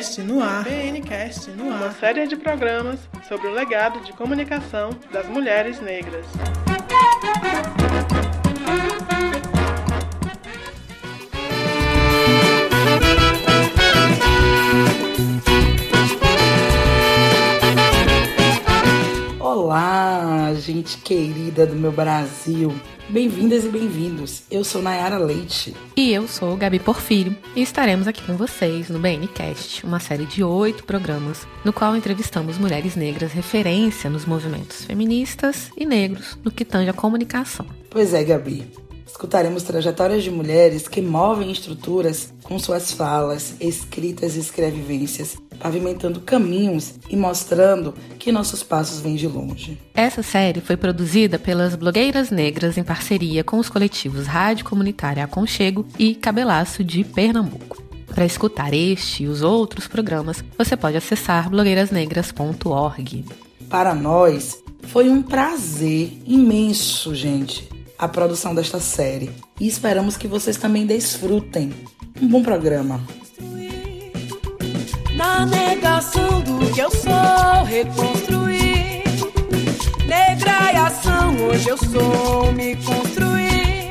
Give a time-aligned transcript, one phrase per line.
[0.00, 0.64] BNcast no ar.
[0.64, 1.76] BNcast no ar.
[1.76, 6.24] Uma série de programas sobre o legado de comunicação das mulheres negras.
[20.60, 22.72] Gente querida do meu Brasil.
[23.08, 24.42] Bem-vindas e bem-vindos.
[24.48, 25.74] Eu sou Nayara Leite.
[25.96, 27.36] E eu sou Gabi Porfírio.
[27.56, 32.58] E estaremos aqui com vocês no BNCast, uma série de oito programas, no qual entrevistamos
[32.58, 37.66] mulheres negras referência nos movimentos feministas e negros no que tange a comunicação.
[37.88, 38.64] Pois é, Gabi.
[39.20, 46.94] Escutaremos trajetórias de mulheres que movem estruturas com suas falas, escritas e escrevivências, pavimentando caminhos
[47.06, 49.78] e mostrando que nossos passos vêm de longe.
[49.92, 55.86] Essa série foi produzida pelas blogueiras negras em parceria com os coletivos Rádio Comunitária Aconchego
[55.98, 57.82] e Cabelaço de Pernambuco.
[58.06, 63.26] Para escutar este e os outros programas, você pode acessar blogueirasnegras.org.
[63.68, 67.68] Para nós, foi um prazer imenso, gente
[68.00, 71.70] a produção desta série e esperamos que vocês também desfrutem.
[72.20, 72.98] Um bom programa.
[75.14, 79.02] Na negação do que eu sou, reconstruir.
[80.06, 83.90] Negra e ação, hoje eu sou, me construir.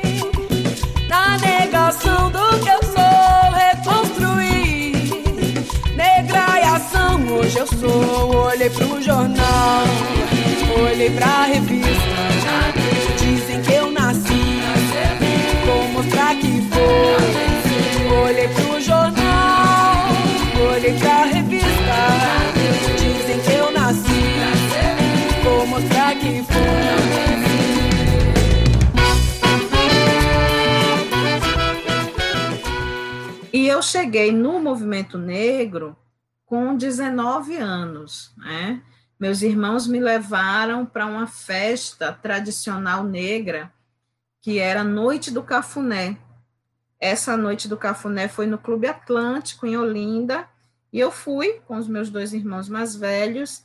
[1.08, 4.92] Na negação do que eu sou, reconstruir.
[5.94, 8.46] Negra e ação, hoje eu sou.
[8.46, 9.84] Olhei pro jornal,
[10.84, 12.00] olhei pra revista.
[13.20, 13.89] Dizem que eu.
[18.24, 20.06] Olhei pro jornal,
[20.72, 21.68] olhei pra revista.
[22.98, 27.20] Dizem que eu nasci, vou mostrar que foi.
[33.52, 35.96] E eu cheguei no movimento negro
[36.46, 38.80] com 19 anos, né?
[39.18, 43.70] Meus irmãos me levaram para uma festa tradicional negra
[44.40, 46.16] que era Noite do Cafuné.
[47.00, 50.46] Essa Noite do Cafuné foi no Clube Atlântico, em Olinda,
[50.92, 53.64] e eu fui com os meus dois irmãos mais velhos.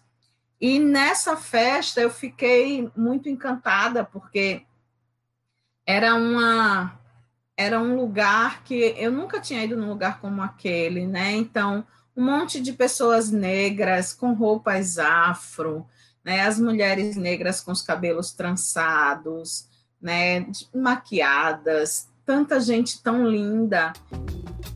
[0.59, 4.63] E nessa festa eu fiquei muito encantada, porque
[5.85, 6.97] era uma
[7.57, 11.31] era um lugar que eu nunca tinha ido num lugar como aquele, né?
[11.31, 11.85] Então,
[12.15, 15.87] um monte de pessoas negras com roupas afro,
[16.23, 16.41] né?
[16.41, 19.69] As mulheres negras com os cabelos trançados,
[20.01, 23.93] né, maquiadas, tanta gente tão linda.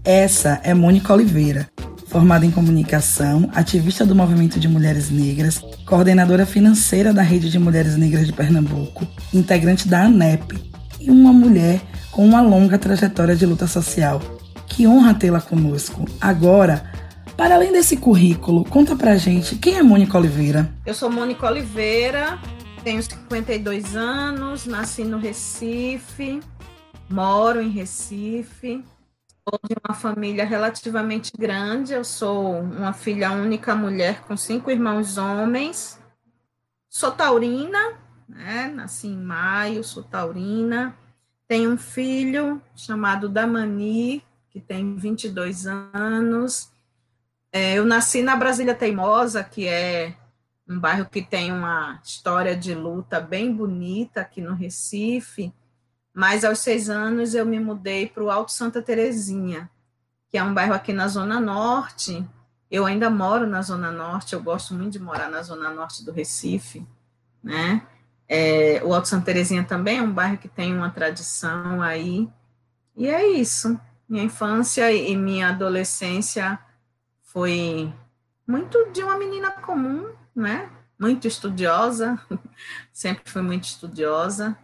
[0.04, 1.68] Essa é Mônica Oliveira,
[2.08, 7.98] formada em comunicação, ativista do movimento de mulheres negras, coordenadora financeira da Rede de Mulheres
[7.98, 10.58] Negras de Pernambuco, integrante da ANEP
[11.00, 14.22] e uma mulher com uma longa trajetória de luta social.
[14.68, 16.06] Que honra tê-la conosco.
[16.22, 16.84] Agora,
[17.36, 20.72] para além desse currículo, conta pra gente quem é Mônica Oliveira.
[20.86, 22.38] Eu sou Mônica Oliveira,
[22.84, 26.40] tenho 52 anos, nasci no Recife,
[27.10, 28.86] moro em Recife,
[29.48, 35.18] sou de uma família relativamente grande, eu sou uma filha única mulher com cinco irmãos
[35.18, 36.00] homens,
[36.88, 38.68] sou taurina, né?
[38.68, 40.96] nasci em maio, sou taurina,
[41.48, 46.72] tenho um filho chamado Damani, que tem 22 anos,
[47.52, 50.16] é, eu nasci na Brasília Teimosa, que é
[50.68, 55.52] um bairro que tem uma história de luta bem bonita aqui no Recife,
[56.20, 59.72] mas aos seis anos eu me mudei para o Alto Santa Terezinha,
[60.28, 62.28] que é um bairro aqui na Zona Norte.
[62.70, 66.12] Eu ainda moro na Zona Norte, eu gosto muito de morar na Zona Norte do
[66.12, 66.86] Recife,
[67.42, 67.88] né?
[68.28, 72.30] É, o Alto Santa Terezinha também é um bairro que tem uma tradição aí.
[72.98, 73.80] E é isso.
[74.10, 76.60] Minha infância e minha adolescência
[77.24, 77.94] foi
[78.46, 80.70] muito de uma menina comum, né?
[81.00, 82.20] Muito estudiosa,
[82.92, 84.58] sempre fui muito estudiosa,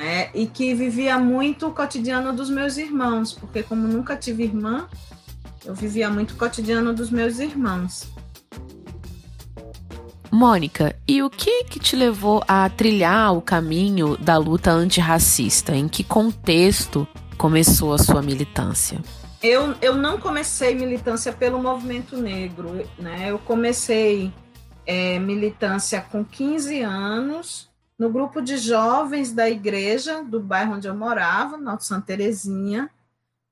[0.00, 0.30] né?
[0.32, 4.88] E que vivia muito o cotidiano dos meus irmãos, porque como nunca tive irmã,
[5.62, 8.08] eu vivia muito o cotidiano dos meus irmãos.
[10.32, 15.76] Mônica, e o que que te levou a trilhar o caminho da luta antirracista?
[15.76, 17.06] Em que contexto
[17.36, 19.02] começou a sua militância?
[19.42, 23.30] Eu, eu não comecei militância pelo movimento negro, né?
[23.30, 24.32] Eu comecei
[24.86, 27.69] é, militância com 15 anos,
[28.00, 32.88] no grupo de jovens da igreja do bairro onde eu morava, no Santa Terezinha.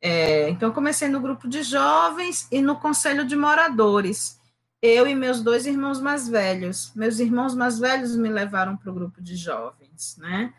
[0.00, 4.40] É, então, comecei no grupo de jovens e no conselho de moradores.
[4.80, 6.90] Eu e meus dois irmãos mais velhos.
[6.96, 10.54] Meus irmãos mais velhos me levaram para o grupo de jovens, né?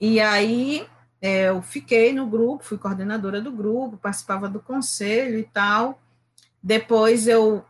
[0.00, 0.84] E aí
[1.22, 6.02] é, eu fiquei no grupo, fui coordenadora do grupo, participava do conselho e tal.
[6.60, 7.64] Depois eu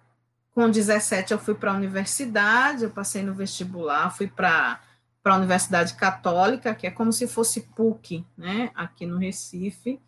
[0.54, 4.80] com 17 eu fui para a universidade, eu passei no vestibular, fui para
[5.28, 10.00] para a Universidade Católica, que é como se fosse PUC, né, aqui no Recife.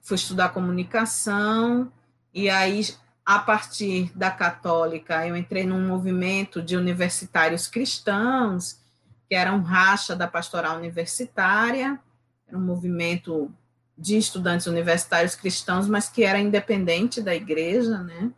[0.00, 1.92] Fui estudar comunicação
[2.34, 2.84] e aí
[3.24, 8.80] a partir da Católica eu entrei num movimento de universitários cristãos,
[9.28, 12.00] que era um racha da pastoral universitária,
[12.48, 13.48] era um movimento
[13.96, 18.32] de estudantes universitários cristãos, mas que era independente da igreja, né?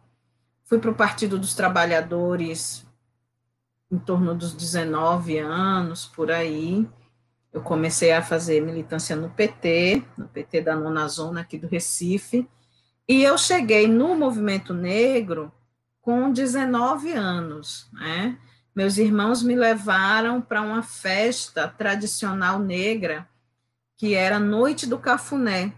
[0.67, 2.87] Fui para o Partido dos Trabalhadores
[3.91, 6.89] em torno dos 19 anos, por aí.
[7.53, 12.49] Eu comecei a fazer militância no PT, no PT da Nona Zona aqui do Recife,
[13.09, 15.51] e eu cheguei no movimento negro
[16.03, 18.39] com 19 anos, né?
[18.75, 23.27] Meus irmãos me levaram para uma festa tradicional negra,
[23.97, 25.73] que era Noite do Cafuné.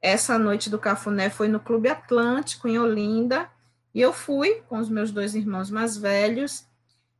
[0.00, 3.50] Essa Noite do Cafuné foi no Clube Atlântico, em Olinda,
[3.92, 6.66] e eu fui com os meus dois irmãos mais velhos,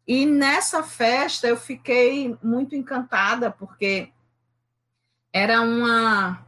[0.07, 4.11] e nessa festa eu fiquei muito encantada, porque
[5.33, 6.45] era uma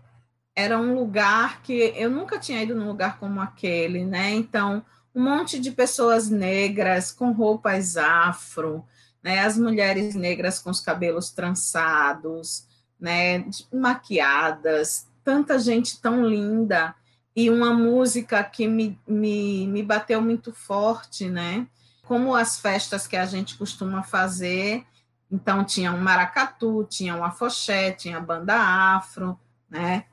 [0.54, 4.30] era um lugar que eu nunca tinha ido num lugar como aquele, né?
[4.30, 4.82] Então,
[5.14, 8.82] um monte de pessoas negras com roupas afro,
[9.22, 9.40] né?
[9.40, 12.66] As mulheres negras com os cabelos trançados,
[12.98, 13.44] né?
[13.72, 16.94] Maquiadas, tanta gente tão linda
[17.34, 21.66] e uma música que me, me, me bateu muito forte, né?
[22.06, 24.86] Como as festas que a gente costuma fazer,
[25.30, 29.38] então tinha um maracatu, tinha um afoxé, tinha banda afro,
[29.68, 30.04] né?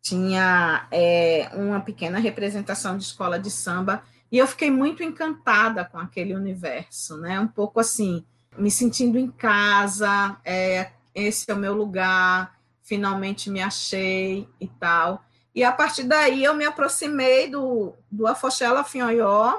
[0.00, 5.98] Tinha é, uma pequena representação de escola de samba, e eu fiquei muito encantada com
[5.98, 7.40] aquele universo, né?
[7.40, 8.24] Um pouco assim,
[8.56, 15.24] me sentindo em casa, é, esse é o meu lugar, finalmente me achei e tal.
[15.52, 19.58] E a partir daí eu me aproximei do, do Afoxé Lafinhoió,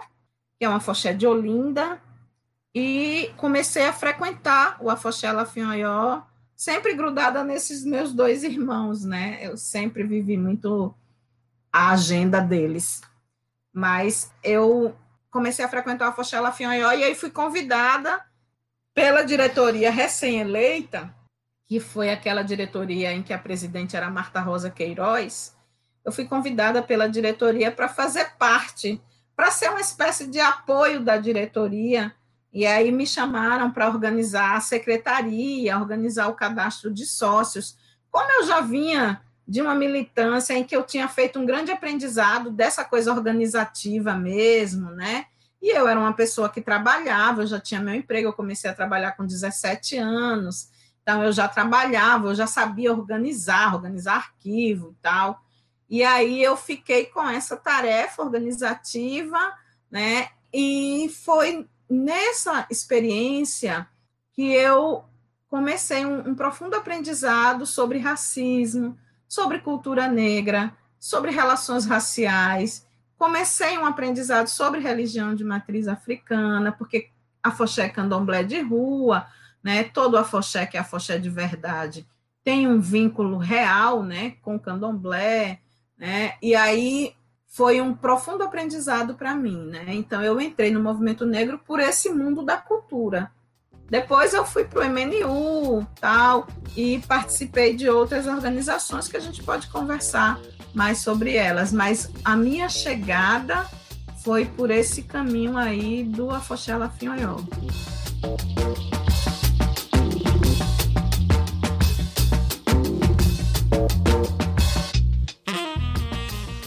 [0.61, 1.99] que é uma afoxé de Olinda,
[2.71, 6.21] e comecei a frequentar o Afoxé Lafinhoió,
[6.55, 9.39] sempre grudada nesses meus dois irmãos, né?
[9.41, 10.93] Eu sempre vivi muito
[11.73, 13.01] a agenda deles.
[13.73, 14.95] Mas eu
[15.31, 18.23] comecei a frequentar o Afoxé Lafinhoió e aí fui convidada
[18.93, 21.11] pela diretoria recém-eleita,
[21.65, 25.57] que foi aquela diretoria em que a presidente era Marta Rosa Queiroz,
[26.05, 29.01] eu fui convidada pela diretoria para fazer parte,
[29.35, 32.13] para ser uma espécie de apoio da diretoria.
[32.53, 37.77] E aí me chamaram para organizar a secretaria, organizar o cadastro de sócios.
[38.09, 42.51] Como eu já vinha de uma militância em que eu tinha feito um grande aprendizado
[42.51, 45.25] dessa coisa organizativa mesmo, né?
[45.61, 48.73] E eu era uma pessoa que trabalhava, eu já tinha meu emprego, eu comecei a
[48.73, 50.69] trabalhar com 17 anos,
[51.01, 55.41] então eu já trabalhava, eu já sabia organizar, organizar arquivo e tal.
[55.91, 59.37] E aí eu fiquei com essa tarefa organizativa,
[59.91, 60.29] né?
[60.53, 63.85] E foi nessa experiência
[64.31, 65.03] que eu
[65.49, 68.97] comecei um, um profundo aprendizado sobre racismo,
[69.27, 72.87] sobre cultura negra, sobre relações raciais.
[73.17, 77.09] Comecei um aprendizado sobre religião de matriz africana, porque
[77.43, 79.27] a foché candomblé de rua,
[79.61, 79.83] né?
[79.83, 82.07] Todo afoxé que é afoxé de verdade
[82.43, 85.59] tem um vínculo real, né, com candomblé,
[86.01, 86.33] né?
[86.41, 87.13] E aí
[87.45, 89.85] foi um profundo aprendizado para mim, né?
[89.89, 93.31] Então eu entrei no movimento negro por esse mundo da cultura.
[93.87, 99.43] Depois eu fui para o MNU, tal, e participei de outras organizações que a gente
[99.43, 100.39] pode conversar
[100.73, 103.69] mais sobre elas, mas a minha chegada
[104.23, 107.35] foi por esse caminho aí do Afoxela Finhoió.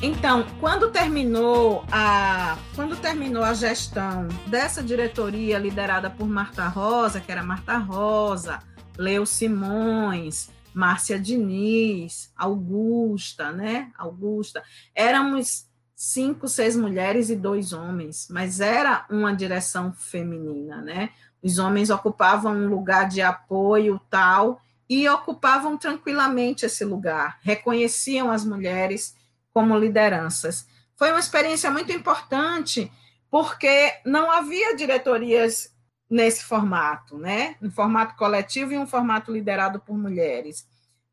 [0.06, 7.32] Então, quando terminou a quando terminou a gestão dessa diretoria liderada por Marta Rosa, que
[7.32, 8.58] era Marta Rosa,
[8.98, 13.90] Leo Simões, Márcia Diniz, Augusta, né?
[13.96, 14.62] Augusta,
[14.94, 21.08] éramos cinco, seis mulheres e dois homens, mas era uma direção feminina, né?
[21.42, 28.44] Os homens ocupavam um lugar de apoio tal e ocupavam tranquilamente esse lugar, reconheciam as
[28.44, 29.23] mulheres
[29.54, 30.66] como lideranças.
[30.96, 32.92] Foi uma experiência muito importante,
[33.30, 35.72] porque não havia diretorias
[36.10, 37.56] nesse formato, né?
[37.62, 40.66] Um formato coletivo e um formato liderado por mulheres.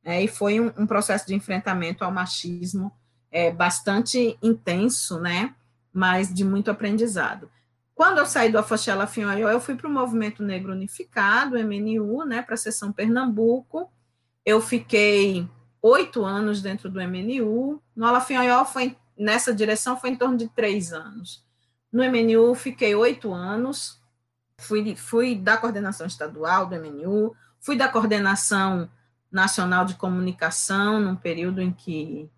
[0.04, 2.92] É, e foi um, um, processo de enfrentamento ao machismo
[3.32, 5.56] é, bastante intenso, né?
[5.94, 7.50] Mas de muito aprendizado.
[7.94, 12.42] Quando eu saí do Afoxela Finhoió, eu fui para o Movimento Negro Unificado, MNU, né?
[12.42, 13.92] Para a seção Pernambuco.
[14.44, 15.48] Eu fiquei
[15.82, 17.82] oito anos dentro do MNU.
[17.96, 21.44] No Alafinhoió foi nessa direção foi em torno de três anos.
[21.92, 24.00] No MNU fiquei oito anos,
[24.58, 28.90] fui, fui da coordenação estadual do MNU, fui da coordenação
[29.32, 32.30] nacional de comunicação, num período em que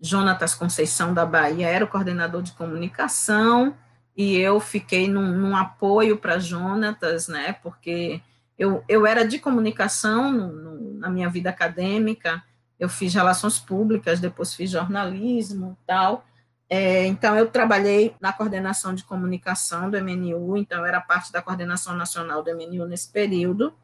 [0.00, 3.76] Jonatas Conceição da Bahia era o coordenador de comunicação,
[4.16, 8.20] e eu fiquei num, num apoio para Jonatas, né, porque
[8.58, 12.42] eu, eu era de comunicação no, no, na minha vida acadêmica,
[12.78, 16.24] eu fiz relações públicas, depois fiz jornalismo tal,
[16.68, 21.42] é, então, eu trabalhei na coordenação de comunicação do MNU, então eu era parte da
[21.42, 23.74] coordenação nacional do MNU nesse período.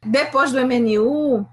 [0.00, 1.44] Depois do MNU,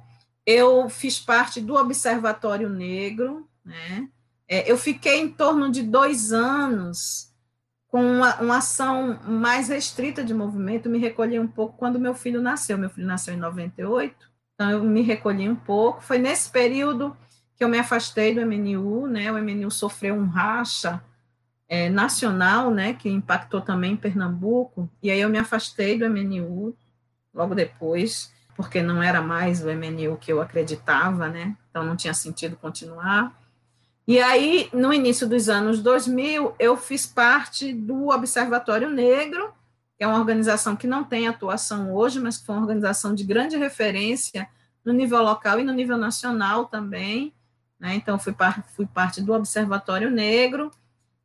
[0.46, 4.08] eu fiz parte do Observatório Negro, né?
[4.48, 7.34] É, eu fiquei em torno de dois anos
[7.88, 12.42] com uma, uma, ação mais restrita de movimento, me recolhi um pouco quando meu filho
[12.42, 12.78] nasceu.
[12.78, 16.02] Meu filho nasceu em 98, então eu me recolhi um pouco.
[16.02, 17.16] Foi nesse período
[17.56, 19.32] que eu me afastei do MNU, né?
[19.32, 21.04] O MNU sofreu um racha
[21.68, 22.94] é, nacional, né?
[22.94, 26.76] Que impactou também Pernambuco, e aí eu me afastei do MNU
[27.34, 31.58] logo depois, porque não era mais o MNU que eu acreditava, né?
[31.70, 33.34] Então não tinha sentido continuar.
[34.06, 39.54] E aí, no início dos anos 2000, eu fiz parte do Observatório Negro,
[39.98, 43.24] que é uma organização que não tem atuação hoje, mas que foi uma organização de
[43.24, 44.48] grande referência
[44.84, 47.34] no nível local e no nível nacional também.
[47.80, 47.96] Né?
[47.96, 50.72] Então, fui, par fui parte do Observatório Negro.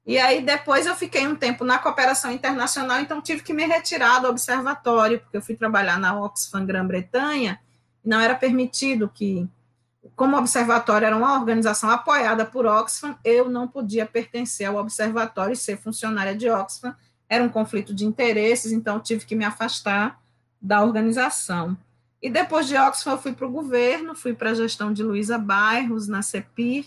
[0.07, 4.21] E aí, depois, eu fiquei um tempo na cooperação internacional, então tive que me retirar
[4.21, 7.61] do observatório, porque eu fui trabalhar na Oxfam Grã-Bretanha,
[8.03, 9.47] não era permitido que,
[10.17, 15.53] como o observatório era uma organização apoiada por Oxfam, eu não podia pertencer ao observatório
[15.53, 16.97] e ser funcionária de Oxfam,
[17.28, 20.20] era um conflito de interesses, então tive que me afastar
[20.61, 21.76] da organização.
[22.20, 25.38] E depois de Oxford, eu fui para o governo, fui para a gestão de Luísa
[25.38, 26.87] Bairros, na CEPIR,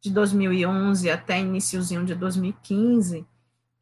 [0.00, 3.26] de 2011 até iníciozinho de 2015.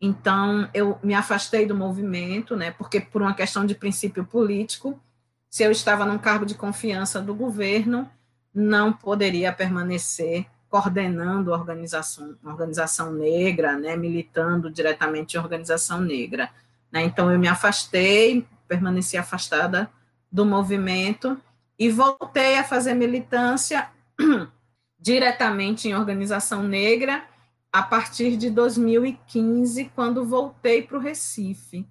[0.01, 5.01] Então, eu me afastei do movimento, né, porque por uma questão de princípio político,
[5.49, 8.09] se eu estava num cargo de confiança do governo,
[8.53, 16.49] não poderia permanecer coordenando organização, organização negra, né, militando diretamente em organização negra.
[16.91, 19.91] Né, então, eu me afastei, permaneci afastada
[20.31, 21.37] do movimento
[21.77, 23.91] e voltei a fazer militância
[24.99, 27.25] diretamente em organização negra
[27.73, 31.87] a partir de 2015, quando voltei para o Recife.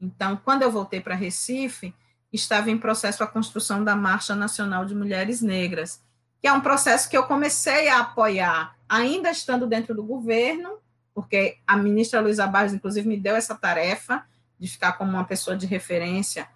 [0.00, 1.94] Então, quando eu voltei para Recife,
[2.32, 6.02] estava em processo a construção da Marcha Nacional de Mulheres Negras,
[6.40, 10.78] que é um processo que eu comecei a apoiar, ainda estando dentro do governo,
[11.14, 14.24] porque a ministra Luísa Barros, inclusive, me deu essa tarefa
[14.58, 16.48] de ficar como uma pessoa de referência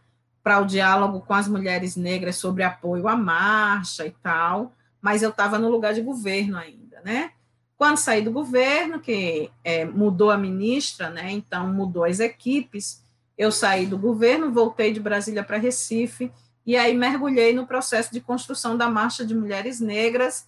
[0.43, 5.31] para o diálogo com as mulheres negras sobre apoio à marcha e tal, mas eu
[5.31, 7.33] estava no lugar de governo ainda, né?
[7.77, 11.31] Quando saí do governo, que é, mudou a ministra, né?
[11.31, 13.03] Então mudou as equipes,
[13.37, 16.31] eu saí do governo, voltei de Brasília para Recife
[16.67, 20.47] e aí mergulhei no processo de construção da marcha de mulheres negras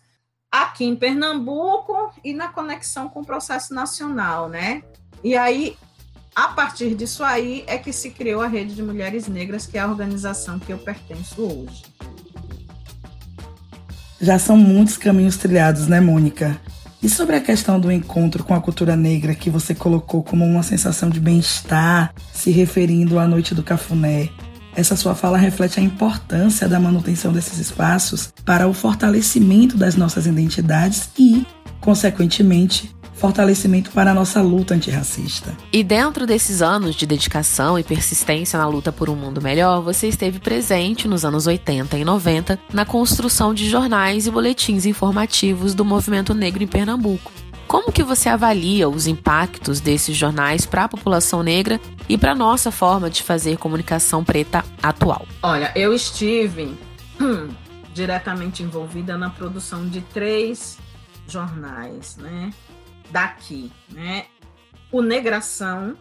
[0.51, 4.83] aqui em Pernambuco e na conexão com o processo nacional, né?
[5.25, 5.77] E aí
[6.35, 9.81] a partir disso aí é que se criou a Rede de Mulheres Negras, que é
[9.81, 11.85] a organização que eu pertenço hoje.
[14.21, 16.59] Já são muitos caminhos trilhados, né, Mônica?
[17.03, 20.63] E sobre a questão do encontro com a cultura negra que você colocou como uma
[20.63, 24.31] sensação de bem-estar, se referindo à noite do cafuné,
[24.75, 30.27] essa sua fala reflete a importância da manutenção desses espaços para o fortalecimento das nossas
[30.27, 31.47] identidades e,
[31.81, 35.57] consequentemente, fortalecimento para a nossa luta antirracista.
[35.73, 40.09] E dentro desses anos de dedicação e persistência na luta por um mundo melhor, você
[40.09, 45.85] esteve presente nos anos 80 e 90 na construção de jornais e boletins informativos do
[45.85, 47.31] movimento negro em Pernambuco.
[47.73, 52.35] Como que você avalia os impactos desses jornais para a população negra e para a
[52.35, 55.27] nossa forma de fazer comunicação preta atual?
[55.43, 56.77] Olha, eu estive
[57.19, 57.49] hum,
[57.95, 60.79] diretamente envolvida na produção de três
[61.27, 62.51] jornais, né?
[63.11, 64.27] daqui, né?
[64.91, 65.97] O Negração,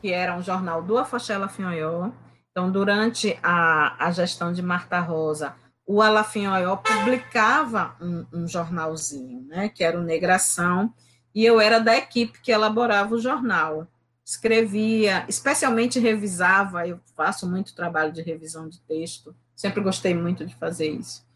[0.00, 2.10] que era um jornal do Afoxela Finhoió.
[2.50, 5.54] Então, durante a, a gestão de Marta Rosa,
[5.88, 10.92] o Alafinhoió publicava um, um, jornalzinho, né, que era o Negração,
[11.34, 13.88] e eu era da equipe que elaborava o jornal.
[14.22, 20.54] Escrevia, especialmente revisava, eu faço muito trabalho de revisão de texto, sempre gostei muito de
[20.56, 21.26] fazer isso.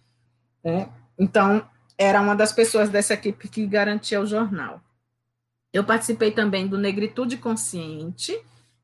[0.62, 0.86] Né?
[1.18, 1.66] Então,
[1.96, 4.82] era uma das pessoas dessa equipe que garantia o jornal.
[5.72, 8.38] Eu participei também do Negritude Consciente,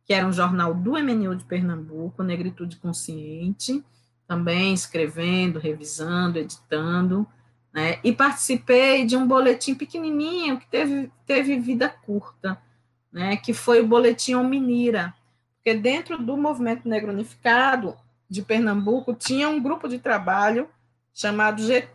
[0.06, 3.84] que era um jornal do MNU de Pernambuco, Negritude Consciente,
[4.28, 7.26] também escrevendo, revisando, editando,
[7.72, 7.98] né?
[8.04, 12.60] E participei de um boletim pequenininho que teve, teve vida curta,
[13.10, 15.14] né, que foi o Boletim Minira,
[15.56, 17.96] porque dentro do Movimento Negro Unificado
[18.28, 20.68] de Pernambuco tinha um grupo de trabalho
[21.14, 21.88] chamado G,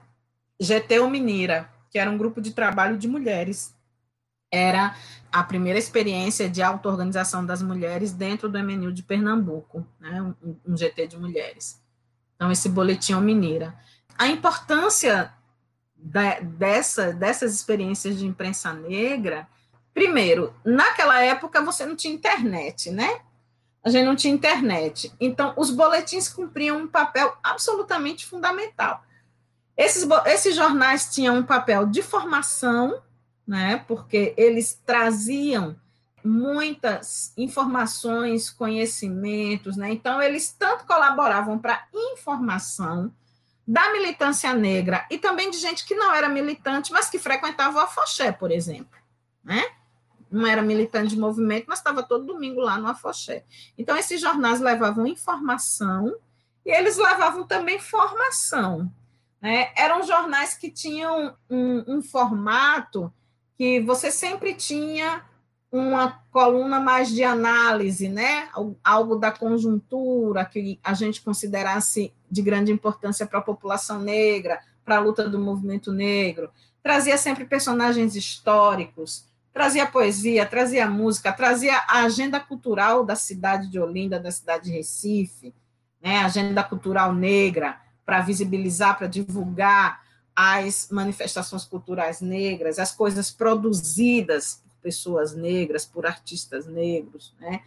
[0.59, 3.75] GT Minira, que era um grupo de trabalho de mulheres.
[4.51, 4.95] Era
[5.31, 10.77] a primeira experiência de auto-organização das mulheres dentro do MNU de Pernambuco, né, um, um
[10.77, 11.82] GT de mulheres.
[12.43, 13.73] Então, esse boletim Mineira.
[14.17, 15.33] A importância
[15.95, 19.47] da, dessa, dessas experiências de imprensa negra,
[19.93, 23.21] primeiro, naquela época você não tinha internet, né?
[23.81, 25.13] A gente não tinha internet.
[25.21, 29.01] Então, os boletins cumpriam um papel absolutamente fundamental.
[29.77, 33.01] Esses, esses jornais tinham um papel de formação,
[33.47, 35.77] né, porque eles traziam
[36.23, 39.91] muitas informações, conhecimentos, né?
[39.91, 43.11] Então eles tanto colaboravam para informação
[43.67, 47.81] da militância negra e também de gente que não era militante, mas que frequentava o
[47.81, 48.97] Afoxé, por exemplo,
[49.43, 49.63] né?
[50.31, 53.43] Não era militante de movimento, mas estava todo domingo lá no Afoxé.
[53.77, 56.15] Então esses jornais levavam informação
[56.65, 58.91] e eles levavam também formação,
[59.41, 59.71] né?
[59.75, 63.13] Eram jornais que tinham um, um formato
[63.57, 65.23] que você sempre tinha
[65.73, 68.47] uma coluna mais de análise, né?
[68.83, 74.97] Algo da conjuntura que a gente considerasse de grande importância para a população negra, para
[74.97, 76.51] a luta do movimento negro.
[76.83, 83.79] Trazia sempre personagens históricos, trazia poesia, trazia música, trazia a agenda cultural da cidade de
[83.79, 85.55] Olinda, da cidade de Recife,
[85.99, 86.19] né?
[86.19, 90.03] Agenda cultural negra para visibilizar, para divulgar
[90.35, 97.61] as manifestações culturais negras, as coisas produzidas pessoas negras, por artistas negros, né?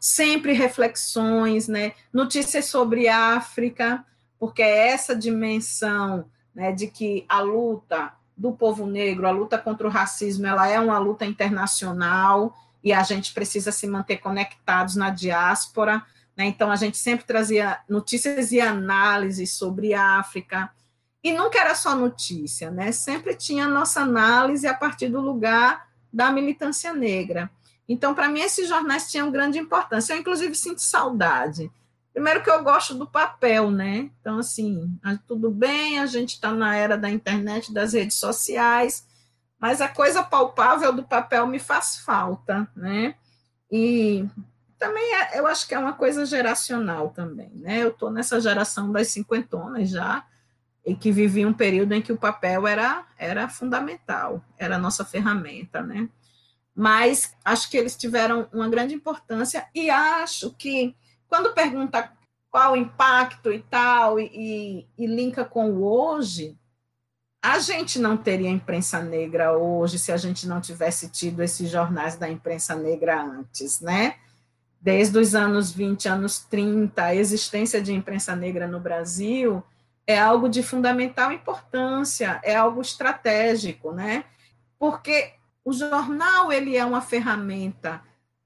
[0.00, 1.92] Sempre reflexões, né?
[2.12, 4.04] Notícias sobre África,
[4.38, 9.86] porque é essa dimensão, né, de que a luta do povo negro, a luta contra
[9.86, 15.10] o racismo, ela é uma luta internacional e a gente precisa se manter conectados na
[15.10, 16.02] diáspora,
[16.36, 16.46] né?
[16.46, 20.70] Então a gente sempre trazia notícias e análises sobre África,
[21.24, 22.92] e nunca era só notícia, né?
[22.92, 27.50] Sempre tinha a nossa análise a partir do lugar da militância negra.
[27.88, 30.14] Então, para mim, esses jornais tinham grande importância.
[30.14, 31.70] Eu, inclusive, sinto saudade.
[32.12, 34.08] Primeiro que eu gosto do papel, né?
[34.20, 34.96] Então, assim,
[35.26, 39.04] tudo bem, a gente está na era da internet, das redes sociais,
[39.58, 43.16] mas a coisa palpável do papel me faz falta, né?
[43.70, 44.24] E
[44.78, 47.82] também é, eu acho que é uma coisa geracional também, né?
[47.82, 50.24] Eu estou nessa geração das cinquentonas já,
[50.84, 55.04] e que vivia um período em que o papel era, era fundamental, era a nossa
[55.04, 56.08] ferramenta, né?
[56.74, 60.94] Mas acho que eles tiveram uma grande importância e acho que
[61.28, 62.12] quando pergunta
[62.50, 66.56] qual o impacto e tal, e, e linka com o hoje,
[67.42, 72.16] a gente não teria imprensa negra hoje se a gente não tivesse tido esses jornais
[72.16, 74.16] da imprensa negra antes, né?
[74.80, 79.62] Desde os anos 20, anos 30, a existência de imprensa negra no Brasil
[80.06, 84.24] é algo de fundamental importância, é algo estratégico, né?
[84.78, 85.32] Porque
[85.64, 88.02] o jornal ele é uma ferramenta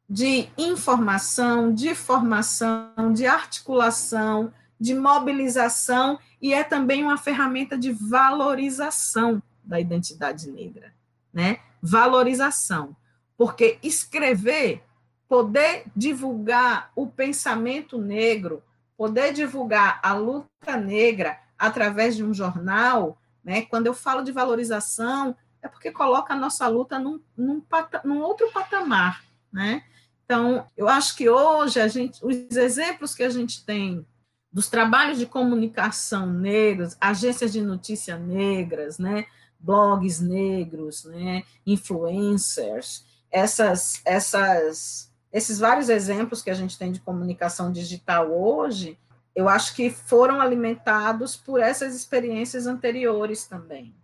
[0.08, 9.42] de informação, de formação, de articulação, de mobilização e é também uma ferramenta de valorização
[9.62, 10.94] da identidade negra,
[11.32, 11.58] né?
[11.82, 12.96] Valorização,
[13.36, 14.82] porque escrever,
[15.28, 18.62] poder divulgar o pensamento negro,
[18.96, 23.62] poder divulgar a luta negra através de um jornal, né?
[23.62, 27.62] Quando eu falo de valorização, é porque coloca a nossa luta num, num,
[28.04, 29.82] num outro patamar, né?
[30.24, 34.06] Então, eu acho que hoje a gente, os exemplos que a gente tem
[34.52, 39.26] dos trabalhos de comunicação negros, agências de notícia negras, né,
[39.58, 47.72] blogs negros, né, influencers, essas, essas, esses vários exemplos que a gente tem de comunicação
[47.72, 48.98] digital hoje,
[49.34, 53.94] eu acho que foram alimentados por essas experiências anteriores também.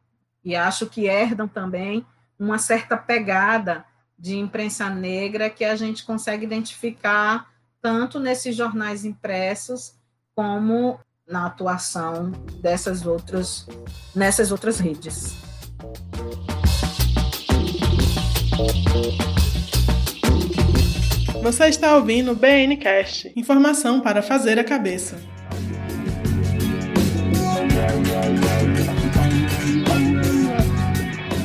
[0.44, 2.06] E acho que herdam também
[2.38, 3.84] uma certa pegada
[4.18, 9.94] de imprensa negra que a gente consegue identificar tanto nesses jornais impressos
[10.34, 13.66] como na atuação dessas outras
[14.14, 15.34] nessas outras redes.
[21.44, 25.18] Você está ouvindo o BNcast, informação para fazer a cabeça.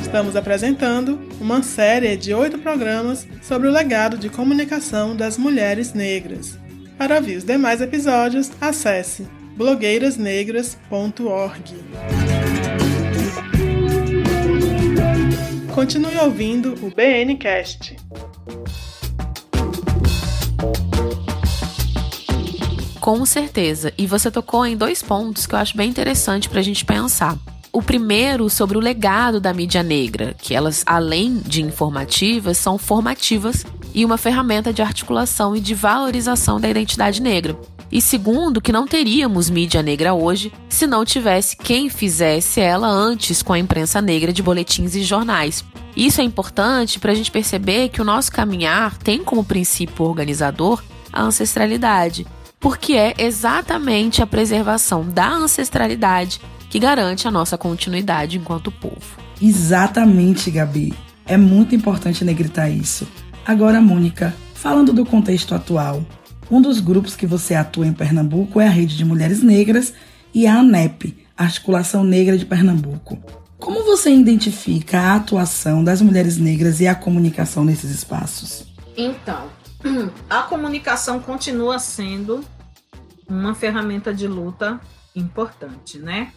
[0.00, 6.58] Estamos apresentando uma série de oito programas sobre o legado de comunicação das mulheres negras.
[6.96, 11.74] Para ouvir os demais episódios, acesse blogueirasnegras.org.
[15.74, 17.96] Continue ouvindo o BNcast.
[23.00, 23.92] Com certeza.
[23.96, 27.36] E você tocou em dois pontos que eu acho bem interessante para a gente pensar.
[27.72, 33.64] O primeiro sobre o legado da mídia negra, que elas, além de informativas, são formativas
[33.94, 37.56] e uma ferramenta de articulação e de valorização da identidade negra.
[37.90, 43.42] E segundo, que não teríamos mídia negra hoje se não tivesse quem fizesse ela antes
[43.42, 45.64] com a imprensa negra de boletins e jornais.
[45.96, 50.82] Isso é importante para a gente perceber que o nosso caminhar tem como princípio organizador
[51.12, 52.26] a ancestralidade
[52.60, 59.18] porque é exatamente a preservação da ancestralidade que garante a nossa continuidade enquanto povo.
[59.40, 60.92] Exatamente, Gabi.
[61.26, 63.08] É muito importante negritar isso.
[63.44, 66.04] Agora, Mônica, falando do contexto atual,
[66.50, 69.94] um dos grupos que você atua em Pernambuco é a Rede de Mulheres Negras
[70.34, 73.18] e a ANEP, Articulação Negra de Pernambuco.
[73.58, 78.66] Como você identifica a atuação das mulheres negras e a comunicação nesses espaços?
[78.96, 79.48] Então,
[80.28, 82.44] a comunicação continua sendo
[83.28, 84.80] uma ferramenta de luta
[85.14, 86.32] importante, né?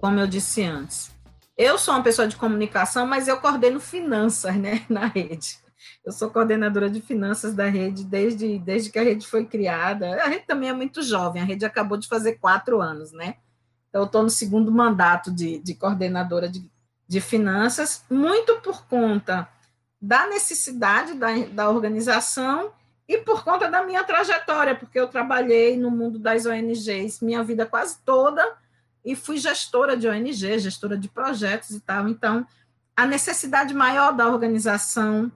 [0.00, 1.10] Como eu disse antes.
[1.56, 5.63] Eu sou uma pessoa de comunicação, mas eu coordeno finanças, né, na rede.
[6.04, 10.22] Eu sou coordenadora de finanças da rede desde, desde que a rede foi criada.
[10.22, 13.36] A rede também é muito jovem, a rede acabou de fazer quatro anos, né?
[13.88, 16.68] Então, eu estou no segundo mandato de, de coordenadora de,
[17.06, 19.48] de finanças, muito por conta
[20.00, 22.72] da necessidade da, da organização
[23.08, 27.64] e por conta da minha trajetória, porque eu trabalhei no mundo das ONGs minha vida
[27.64, 28.44] quase toda
[29.04, 32.08] e fui gestora de ONG, gestora de projetos e tal.
[32.08, 32.46] Então,
[32.96, 35.30] a necessidade maior da organização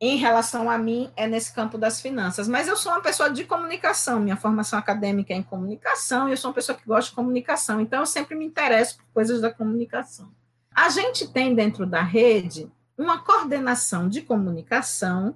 [0.00, 2.46] em relação a mim é nesse campo das finanças.
[2.46, 6.36] Mas eu sou uma pessoa de comunicação, minha formação acadêmica é em comunicação, e eu
[6.36, 9.52] sou uma pessoa que gosta de comunicação, então eu sempre me interesso por coisas da
[9.52, 10.30] comunicação.
[10.74, 15.34] A gente tem dentro da rede uma coordenação de comunicação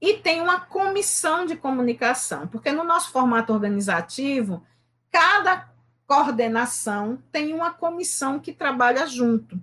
[0.00, 4.64] e tem uma comissão de comunicação, porque no nosso formato organizativo,
[5.10, 5.68] cada
[6.08, 9.60] coordenação tem uma comissão que trabalha junto.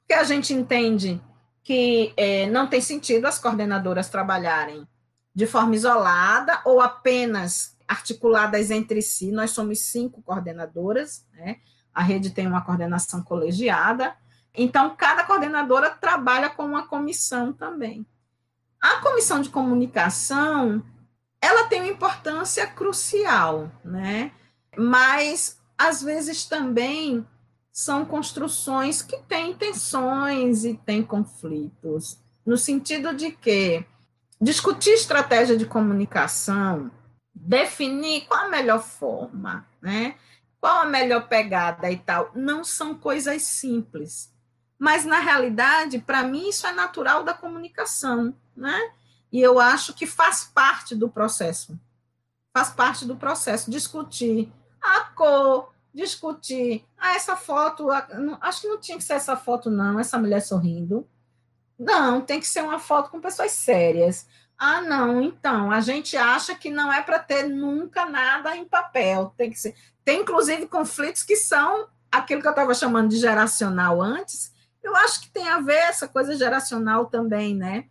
[0.00, 1.20] Porque a gente entende
[1.68, 4.88] que é, não tem sentido as coordenadoras trabalharem
[5.34, 9.30] de forma isolada ou apenas articuladas entre si.
[9.30, 11.58] Nós somos cinco coordenadoras, né?
[11.92, 14.16] a rede tem uma coordenação colegiada,
[14.54, 18.06] então cada coordenadora trabalha com uma comissão também.
[18.80, 20.82] A comissão de comunicação,
[21.38, 24.32] ela tem uma importância crucial, né?
[24.74, 27.26] Mas às vezes também
[27.78, 33.86] são construções que têm tensões e têm conflitos, no sentido de que
[34.40, 36.90] discutir estratégia de comunicação,
[37.32, 40.16] definir qual a melhor forma, né?
[40.60, 44.34] Qual a melhor pegada e tal, não são coisas simples.
[44.76, 48.90] Mas na realidade, para mim isso é natural da comunicação né?
[49.30, 51.78] E eu acho que faz parte do processo.
[52.52, 57.88] Faz parte do processo discutir a cor, discutir ah, essa foto,
[58.40, 61.06] acho que não tinha que ser essa foto, não, essa mulher sorrindo.
[61.76, 64.26] Não, tem que ser uma foto com pessoas sérias.
[64.56, 69.32] Ah, não, então, a gente acha que não é para ter nunca nada em papel.
[69.36, 69.74] Tem que ser.
[70.04, 74.52] Tem, inclusive, conflitos que são aquilo que eu estava chamando de geracional antes.
[74.82, 77.86] Eu acho que tem a ver essa coisa geracional também, né?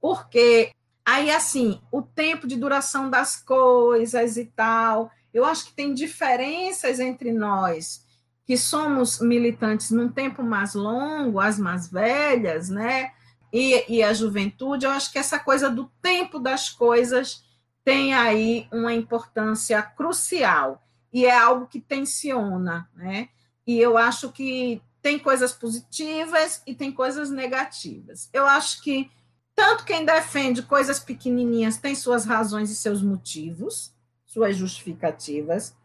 [0.00, 0.72] Porque
[1.04, 7.00] aí, assim, o tempo de duração das coisas e tal, eu acho que tem diferenças
[7.00, 8.04] entre nós
[8.44, 13.12] que somos militantes num tempo mais longo, as mais velhas, né?
[13.52, 17.44] E, e a juventude, eu acho que essa coisa do tempo das coisas
[17.84, 23.28] tem aí uma importância crucial e é algo que tensiona, né?
[23.66, 28.28] E eu acho que tem coisas positivas e tem coisas negativas.
[28.32, 29.10] Eu acho que
[29.54, 33.92] tanto quem defende coisas pequenininhas tem suas razões e seus motivos,
[34.30, 35.76] suas justificativas,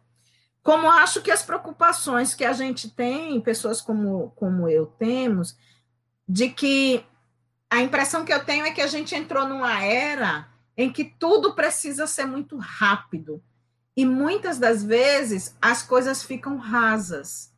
[0.62, 5.58] como acho que as preocupações que a gente tem, pessoas como, como eu temos,
[6.30, 7.04] de que
[7.68, 11.56] a impressão que eu tenho é que a gente entrou numa era em que tudo
[11.56, 13.44] precisa ser muito rápido.
[13.98, 17.52] E muitas das vezes as coisas ficam rasas.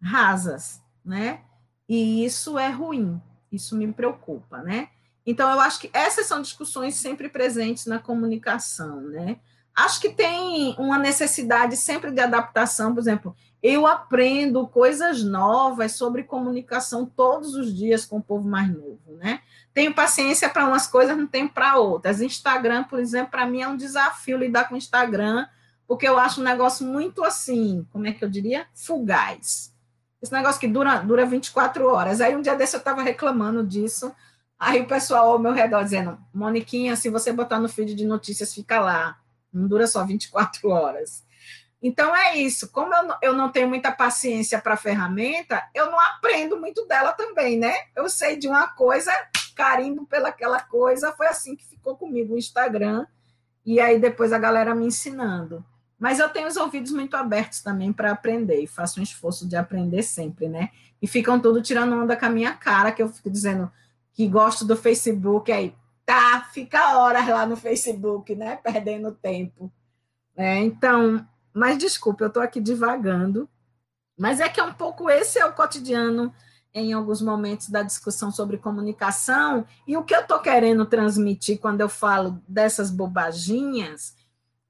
[0.00, 1.40] Rasas, né?
[1.88, 3.20] E isso é ruim.
[3.50, 4.90] Isso me preocupa, né?
[5.24, 9.40] Então, eu acho que essas são discussões sempre presentes na comunicação, né?
[9.76, 16.24] Acho que tem uma necessidade sempre de adaptação, por exemplo, eu aprendo coisas novas sobre
[16.24, 19.40] comunicação todos os dias com o povo mais novo, né?
[19.74, 22.22] Tenho paciência para umas coisas, não tenho para outras.
[22.22, 25.46] Instagram, por exemplo, para mim é um desafio lidar com Instagram,
[25.86, 28.66] porque eu acho um negócio muito assim, como é que eu diria?
[28.74, 29.74] Fugaz.
[30.22, 32.20] Esse negócio que dura, dura 24 horas.
[32.22, 34.10] Aí um dia desse eu estava reclamando disso
[34.58, 38.54] Aí o pessoal ao meu redor dizendo, Moniquinha, se você botar no feed de notícias,
[38.54, 39.18] fica lá.
[39.56, 41.24] Não dura só 24 horas.
[41.82, 42.70] Então é isso.
[42.70, 46.86] Como eu não, eu não tenho muita paciência para a ferramenta, eu não aprendo muito
[46.86, 47.74] dela também, né?
[47.94, 49.12] Eu sei de uma coisa,
[49.54, 51.12] carimbo pelaquela coisa.
[51.12, 53.06] Foi assim que ficou comigo o Instagram.
[53.64, 55.64] E aí depois a galera me ensinando.
[55.98, 59.56] Mas eu tenho os ouvidos muito abertos também para aprender e faço um esforço de
[59.56, 60.70] aprender sempre, né?
[61.00, 63.70] E ficam tudo tirando onda com a minha cara, que eu fico dizendo
[64.12, 65.74] que gosto do Facebook, aí
[66.06, 68.56] tá, fica horas lá no Facebook, né?
[68.56, 69.70] Perdendo tempo.
[70.36, 73.48] É, então, mas desculpe, eu estou aqui divagando.
[74.16, 76.32] Mas é que é um pouco esse é o cotidiano
[76.72, 79.66] em alguns momentos da discussão sobre comunicação.
[79.86, 84.14] E o que eu estou querendo transmitir quando eu falo dessas bobaginhas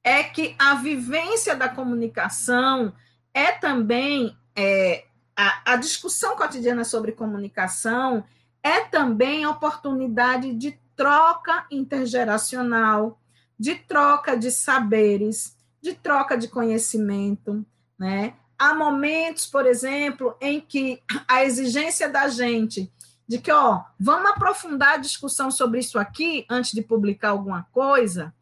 [0.02, 2.92] é que a vivência da comunicação
[3.34, 5.04] é também é,
[5.36, 8.24] a, a discussão cotidiana sobre comunicação
[8.62, 13.20] é também oportunidade de troca intergeracional,
[13.58, 17.64] de troca de saberes, de troca de conhecimento,
[17.98, 18.34] né?
[18.58, 22.90] Há momentos, por exemplo, em que a exigência da gente
[23.28, 28.32] de que, ó, vamos aprofundar a discussão sobre isso aqui antes de publicar alguma coisa,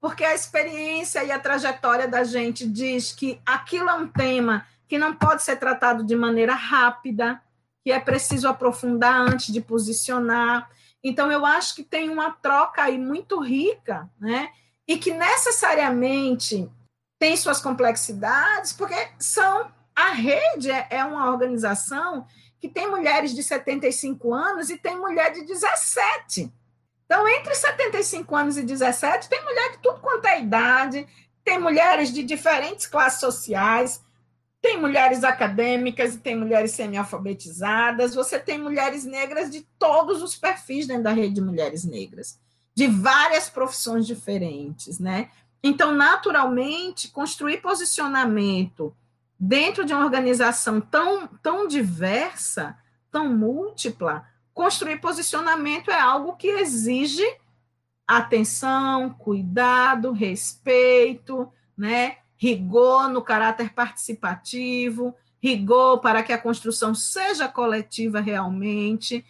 [0.00, 4.98] porque a experiência e a trajetória da gente diz que aquilo é um tema que
[4.98, 7.40] não pode ser tratado de maneira rápida,
[7.82, 10.70] que é preciso aprofundar antes de posicionar.
[11.08, 14.50] Então, eu acho que tem uma troca aí muito rica, né?
[14.88, 16.68] E que necessariamente
[17.16, 22.26] tem suas complexidades, porque são a rede é, é uma organização
[22.58, 26.52] que tem mulheres de 75 anos e tem mulher de 17.
[27.04, 31.06] Então, entre 75 anos e 17, tem mulher de tudo quanto é idade,
[31.44, 34.02] tem mulheres de diferentes classes sociais,
[34.66, 41.04] tem mulheres acadêmicas tem mulheres semi-alfabetizadas, você tem mulheres negras de todos os perfis dentro
[41.04, 42.40] da rede de mulheres negras,
[42.74, 45.30] de várias profissões diferentes, né?
[45.62, 48.92] Então, naturalmente, construir posicionamento
[49.38, 52.76] dentro de uma organização tão, tão diversa,
[53.08, 57.24] tão múltipla, construir posicionamento é algo que exige
[58.04, 62.16] atenção, cuidado, respeito, né?
[62.36, 69.24] Rigor no caráter participativo, rigor para que a construção seja coletiva realmente,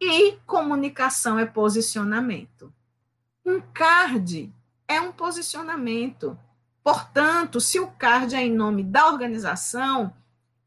[0.00, 2.72] e comunicação é posicionamento.
[3.46, 4.52] Um card
[4.88, 6.36] é um posicionamento.
[6.82, 10.12] Portanto, se o card é em nome da organização,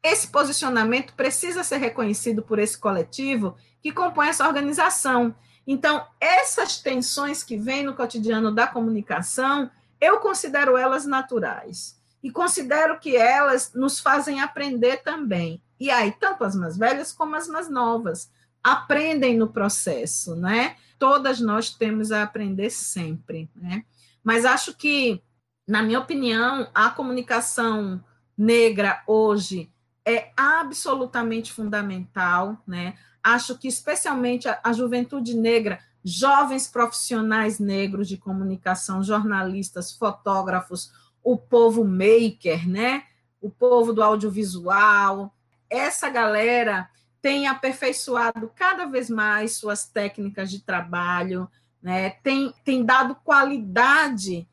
[0.02, 5.36] esse posicionamento precisa ser reconhecido por esse coletivo que compõe essa organização.
[5.68, 12.00] Então, essas tensões que vêm no cotidiano da comunicação, eu considero elas naturais.
[12.22, 15.62] E considero que elas nos fazem aprender também.
[15.80, 18.32] E aí, tanto as mais velhas como as mais novas
[18.64, 20.76] aprendem no processo, né?
[20.98, 23.86] Todas nós temos a aprender sempre, né?
[24.24, 25.22] Mas acho que,
[25.68, 28.04] na minha opinião, a comunicação
[28.36, 29.72] negra hoje
[30.04, 32.98] é absolutamente fundamental, né?
[33.24, 40.92] Acho que especialmente a, a juventude negra, jovens profissionais negros de comunicação, jornalistas, fotógrafos,
[41.24, 43.06] o povo maker, né?
[43.42, 45.34] O povo do audiovisual,
[45.68, 46.88] essa galera
[47.24, 51.50] tem aperfeiçoado cada vez mais suas técnicas de trabalho,
[51.82, 54.48] né, tem, tem dado qualidade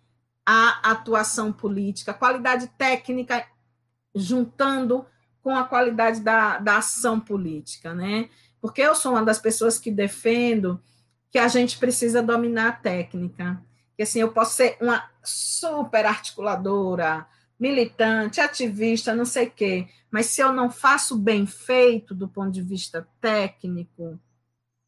[0.44, 3.46] à atuação política, qualidade técnica,
[4.14, 5.04] juntando
[5.42, 8.30] com a qualidade da, da ação política, né?
[8.60, 10.80] Porque eu sou uma das pessoas que defendo
[11.32, 13.60] que a gente precisa dominar a técnica.
[13.96, 17.26] Que assim, eu posso ser uma super articuladora,
[17.58, 22.50] militante, ativista, não sei o quê, mas se eu não faço bem feito do ponto
[22.50, 24.20] de vista técnico,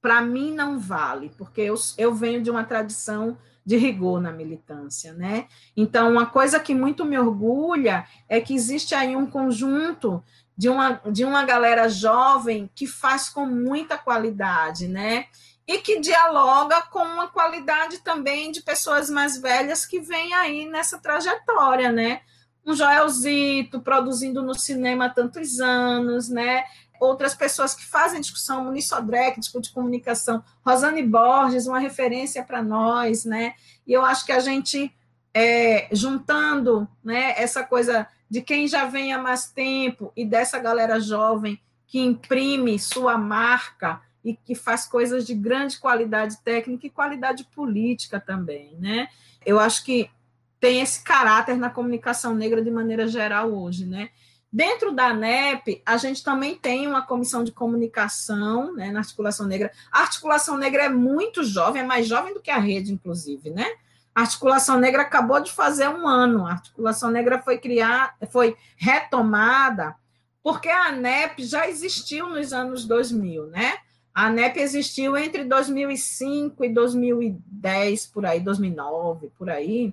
[0.03, 5.15] para mim não vale, porque eu, eu venho de uma tradição de rigor na militância,
[5.15, 5.47] né?
[5.75, 10.23] Então, uma coisa que muito me orgulha é que existe aí um conjunto
[10.57, 15.27] de uma, de uma galera jovem que faz com muita qualidade, né?
[15.67, 20.99] E que dialoga com uma qualidade também de pessoas mais velhas que vêm aí nessa
[20.99, 22.21] trajetória, né?
[22.67, 26.65] Um Joelzito produzindo no cinema há tantos anos, né?
[27.01, 32.63] outras pessoas que fazem discussão, Muniz Sodré, que discute comunicação, Rosane Borges, uma referência para
[32.63, 33.55] nós, né?
[33.87, 34.93] E eu acho que a gente,
[35.33, 41.01] é, juntando né, essa coisa de quem já vem há mais tempo e dessa galera
[41.01, 47.45] jovem que imprime sua marca e que faz coisas de grande qualidade técnica e qualidade
[47.55, 49.09] política também, né?
[49.45, 50.11] Eu acho que
[50.59, 54.09] tem esse caráter na comunicação negra de maneira geral hoje, né?
[54.51, 59.73] Dentro da ANEP, a gente também tem uma comissão de comunicação né, na Articulação Negra.
[59.91, 63.67] A Articulação Negra é muito jovem, é mais jovem do que a rede, inclusive, né?
[64.15, 66.47] A Articulação Negra acabou de fazer um ano.
[66.47, 69.97] A Articulação Negra foi criada, foi retomada,
[70.41, 73.79] porque a ANEP já existiu nos anos 2000, né?
[74.15, 79.93] A ANEP existiu entre 2005 e 2010, por aí, 2009, por aí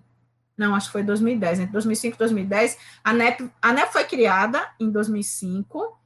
[0.62, 4.70] não, acho que foi 2010, entre 2005 e 2010, a NEP, a NEP foi criada
[4.80, 5.98] em 2005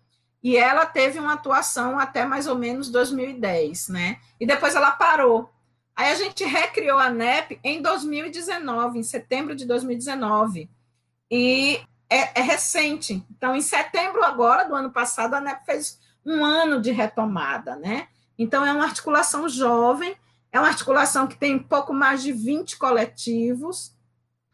[0.41, 4.17] e ela teve uma atuação até mais ou menos 2010, né?
[4.39, 5.49] E depois ela parou.
[5.93, 10.69] Aí a gente recriou a NEP em 2019, em setembro de 2019.
[11.30, 13.25] E é, é, recente.
[13.32, 18.08] Então, em setembro agora, do ano passado, a NEP fez um ano de retomada, né?
[18.38, 20.16] Então, é uma articulação jovem,
[20.52, 23.96] é uma articulação que tem pouco mais de 20 coletivos,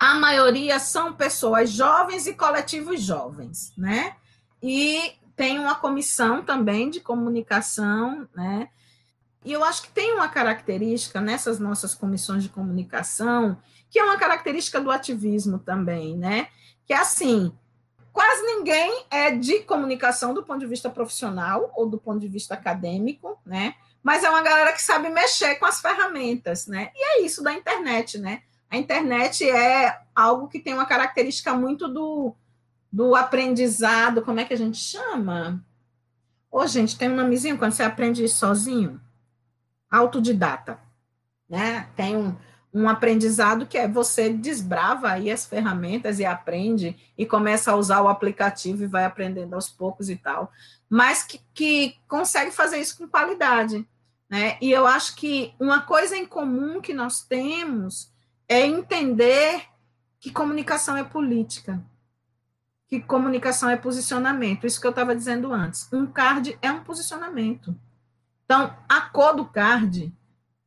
[0.02, 4.16] a maioria são pessoas jovens e coletivos jovens, né?
[4.62, 8.68] E tem uma comissão também de comunicação, né?
[9.46, 13.58] E eu acho que tem uma característica nessas nossas comissões de comunicação,
[13.92, 16.48] que é uma característica do ativismo também, né?
[16.86, 17.52] Que é assim,
[18.12, 22.54] quase ninguém é de comunicação do ponto de vista profissional ou do ponto de vista
[22.54, 23.76] acadêmico, né?
[24.04, 26.92] Mas é uma galera que sabe mexer com as ferramentas, né?
[26.96, 28.42] E é isso da internet, né?
[28.72, 32.34] a internet é algo que tem uma característica muito do,
[32.90, 35.62] do aprendizado, como é que a gente chama?
[36.50, 39.02] Ô, gente, tem um nomezinho quando você aprende sozinho?
[39.90, 40.80] Autodidata,
[41.50, 41.90] né?
[41.98, 42.34] Tem um,
[42.74, 48.02] um aprendizado que é você desbrava aí as ferramentas e aprende e começa a usar
[48.02, 50.52] o aplicativo e vai aprendendo aos poucos e tal,
[50.90, 53.86] mas que, que consegue fazer isso com qualidade,
[54.30, 54.58] né?
[54.62, 58.10] E eu acho que uma coisa em comum que nós temos
[58.48, 59.64] é entender
[60.20, 61.84] que comunicação é política,
[62.88, 64.68] que comunicação é posicionamento.
[64.68, 65.88] Isso que eu estava dizendo antes.
[65.92, 67.76] Um card é um posicionamento.
[68.46, 70.14] Então, a cor do card,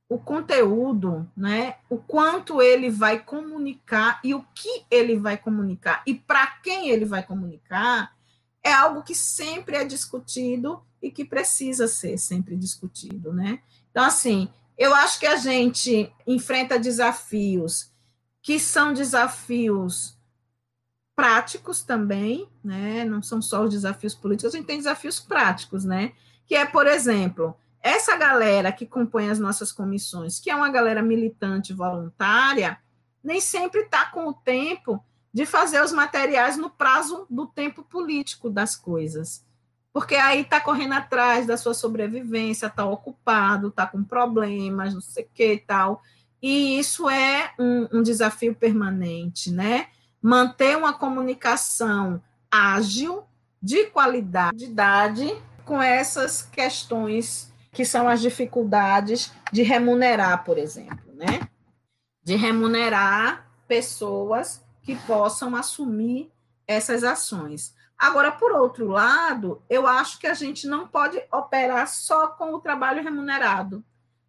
[0.08, 6.14] o conteúdo, né, o quanto ele vai comunicar e o que ele vai comunicar e
[6.14, 8.14] para quem ele vai comunicar,
[8.62, 13.60] é algo que sempre é discutido e que precisa ser sempre discutido, né?
[13.90, 17.92] Então, assim, eu acho que a gente enfrenta desafios
[18.40, 20.18] que são desafios
[21.14, 23.04] práticos também, né?
[23.04, 26.12] Não são só os desafios políticos, a gente tem desafios práticos, né?
[26.46, 31.02] Que é, por exemplo, essa galera que compõe as nossas comissões, que é uma galera
[31.02, 32.78] militante voluntária,
[33.22, 38.50] nem sempre está com o tempo de fazer os materiais no prazo do tempo político
[38.50, 39.44] das coisas
[39.94, 45.22] porque aí está correndo atrás da sua sobrevivência, está ocupado, está com problemas, não sei
[45.22, 46.02] o que e tal.
[46.42, 49.86] E isso é um, um, desafio permanente, né?
[50.20, 52.20] Manter uma comunicação
[52.50, 53.22] ágil,
[53.62, 54.66] de qualidade,
[55.64, 61.48] com essas questões que são as dificuldades de remunerar, por exemplo, né?
[62.22, 66.30] De remunerar pessoas que possam assumir
[66.66, 67.74] essas ações.
[67.98, 72.60] Agora, por outro lado, eu acho que a gente não pode operar só com o
[72.60, 73.84] trabalho remunerado.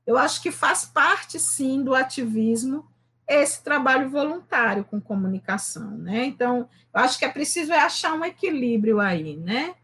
[0.06, 2.88] Eu acho que faz parte, sim, do ativismo
[3.28, 6.26] esse trabalho voluntário com comunicação, né?
[6.26, 9.76] Então, eu acho que é preciso é achar um equilíbrio aí, né?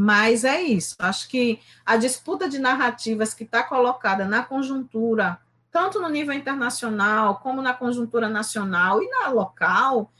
[0.00, 0.94] Mas é isso.
[1.00, 5.40] Acho que a disputa de narrativas que está colocada na conjuntura,
[5.72, 10.12] tanto no nível internacional como na conjuntura nacional e na local,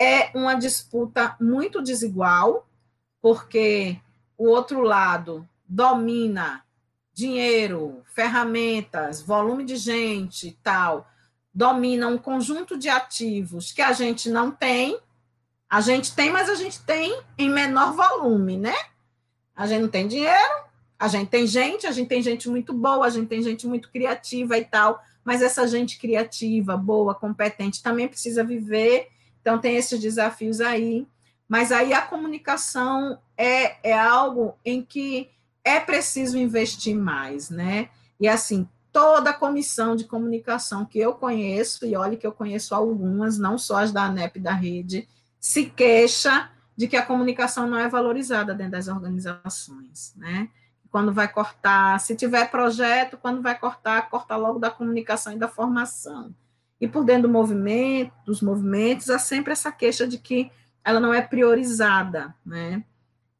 [0.00, 2.66] é uma disputa muito desigual,
[3.20, 4.00] porque
[4.38, 6.64] o outro lado domina
[7.12, 11.06] dinheiro, ferramentas, volume de gente tal,
[11.52, 14.98] domina um conjunto de ativos que a gente não tem.
[15.68, 18.74] A gente tem, mas a gente tem em menor volume, né?
[19.56, 20.64] A gente não tem dinheiro,
[20.98, 23.90] a gente tem gente, a gente tem gente muito boa, a gente tem gente muito
[23.90, 29.08] criativa e tal, mas essa gente criativa, boa, competente, também precisa viver
[29.46, 31.06] então, tem esses desafios aí.
[31.48, 35.30] Mas aí a comunicação é, é algo em que
[35.62, 37.88] é preciso investir mais, né?
[38.18, 43.38] E assim, toda comissão de comunicação que eu conheço, e olhe que eu conheço algumas,
[43.38, 45.08] não só as da ANEP da rede,
[45.38, 50.48] se queixa de que a comunicação não é valorizada dentro das organizações, né?
[50.90, 55.48] Quando vai cortar, se tiver projeto, quando vai cortar, corta logo da comunicação e da
[55.48, 56.34] formação.
[56.80, 60.50] E por dentro do movimento, dos movimentos, há sempre essa queixa de que
[60.84, 62.84] ela não é priorizada, né?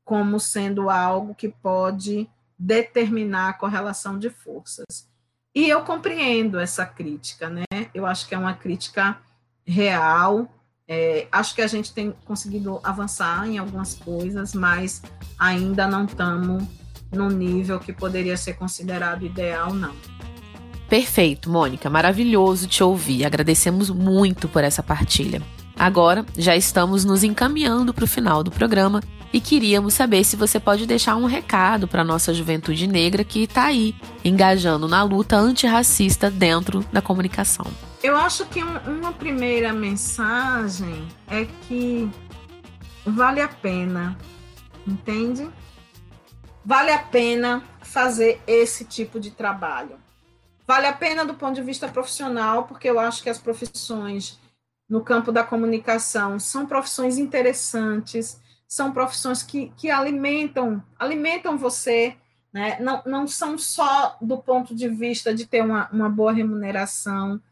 [0.05, 2.29] Como sendo algo que pode
[2.59, 5.09] determinar a correlação de forças.
[5.55, 7.65] E eu compreendo essa crítica, né?
[7.95, 9.19] Eu acho que é uma crítica
[9.65, 10.49] real,
[10.89, 15.03] É, acho que a gente tem conseguido avançar em algumas coisas, mas
[15.39, 16.63] ainda não estamos
[17.13, 19.95] no nível que poderia ser considerado ideal, não.
[20.89, 21.91] Perfeito, Mônica.
[21.91, 23.25] Maravilhoso te ouvir.
[23.25, 25.43] Agradecemos muito por essa partilha.
[25.77, 30.59] Agora já estamos nos encaminhando para o final do programa e queríamos saber se você
[30.59, 35.37] pode deixar um recado para a nossa juventude negra que está aí, engajando na luta
[35.37, 37.67] antirracista dentro da comunicação.
[38.07, 42.09] Eu acho que um, uma primeira mensagem é que
[43.05, 44.17] vale a pena,
[44.87, 45.51] entende?
[46.65, 49.99] Vale a pena fazer esse tipo de trabalho.
[50.65, 54.39] Vale a pena do ponto de vista profissional, porque eu acho que as profissões
[54.89, 62.17] no campo da comunicação são profissões interessantes, são profissões que, que alimentam, alimentam você,
[62.53, 62.79] né?
[62.79, 67.43] não, não são só do ponto de vista de ter uma, uma boa remuneração,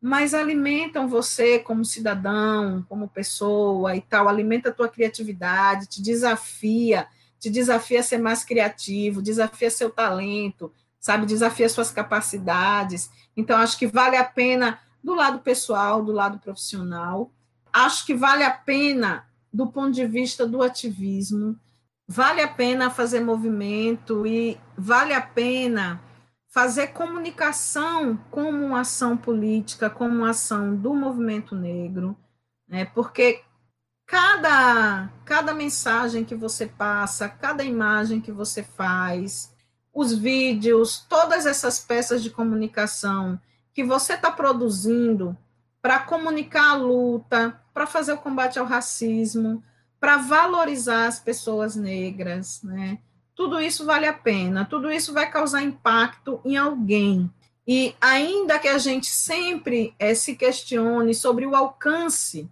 [0.00, 7.06] mas alimentam você como cidadão, como pessoa e tal, alimenta a tua criatividade, te desafia,
[7.38, 11.26] te desafia a ser mais criativo, desafia seu talento, sabe?
[11.26, 13.10] Desafia suas capacidades.
[13.36, 17.30] Então, acho que vale a pena, do lado pessoal, do lado profissional,
[17.72, 21.58] acho que vale a pena, do ponto de vista do ativismo,
[22.08, 26.00] vale a pena fazer movimento e vale a pena
[26.50, 32.16] fazer comunicação como uma ação política, como uma ação do movimento negro,
[32.68, 32.84] né?
[32.86, 33.42] porque
[34.04, 39.54] cada, cada mensagem que você passa, cada imagem que você faz,
[39.94, 43.40] os vídeos, todas essas peças de comunicação
[43.72, 45.36] que você está produzindo
[45.80, 49.62] para comunicar a luta, para fazer o combate ao racismo,
[50.00, 52.98] para valorizar as pessoas negras, né?
[53.40, 57.32] Tudo isso vale a pena, tudo isso vai causar impacto em alguém.
[57.66, 62.46] E ainda que a gente sempre é, se questione sobre o alcance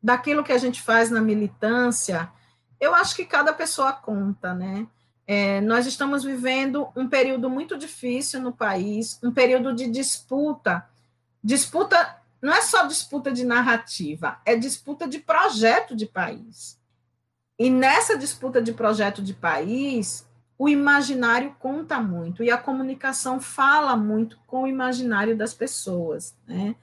[0.00, 2.30] daquilo que a gente faz na militância,
[2.78, 4.86] eu acho que cada pessoa conta, né?
[5.26, 10.88] É, nós estamos vivendo um período muito difícil no país, um período de disputa.
[11.42, 16.80] Disputa não é só disputa de narrativa, é disputa de projeto de país.
[17.62, 20.26] E nessa disputa de projeto de país,
[20.58, 26.74] o imaginário conta muito e a comunicação fala muito com o imaginário das pessoas, né?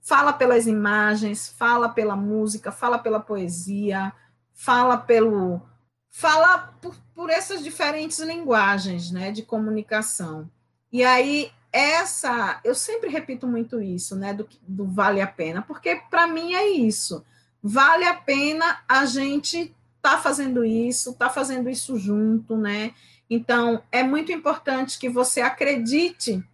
[0.00, 4.12] Fala pelas imagens, fala pela música, fala pela poesia,
[4.52, 5.62] fala pelo
[6.10, 10.50] fala por, por essas diferentes linguagens né, de comunicação.
[10.90, 16.02] E aí, essa, eu sempre repito muito isso, né, do, do vale a pena, porque
[16.10, 17.24] para mim é isso.
[17.62, 19.72] Vale a pena a gente
[20.04, 22.92] tá fazendo isso, tá fazendo isso junto, né?
[23.28, 26.44] Então, é muito importante que você acredite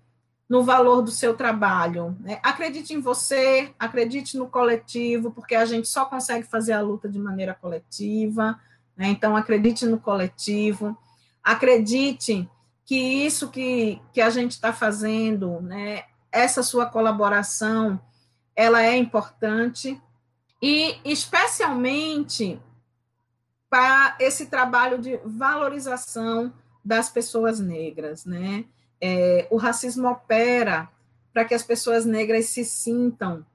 [0.48, 2.16] no valor do seu trabalho.
[2.20, 2.38] Né?
[2.44, 7.18] Acredite em você, acredite no coletivo, porque a gente só consegue fazer a luta de
[7.18, 8.56] maneira coletiva.
[8.96, 9.08] Né?
[9.08, 10.96] Então, acredite no coletivo,
[11.42, 12.48] acredite
[12.86, 18.00] que isso que, que a gente está fazendo, né, essa sua colaboração,
[18.54, 20.00] ela é importante,
[20.62, 22.60] e especialmente
[23.70, 26.52] para esse trabalho de valorização
[26.84, 28.64] das pessoas negras, né?
[29.00, 30.90] É, o racismo opera
[31.32, 33.46] para que as pessoas negras se sintam